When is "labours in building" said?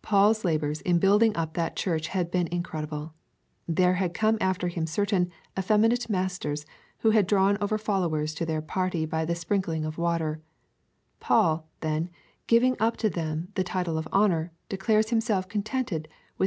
0.44-1.34